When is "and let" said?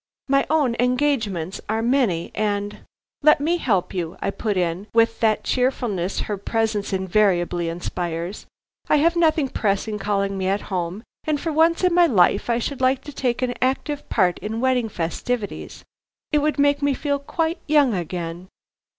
2.33-3.39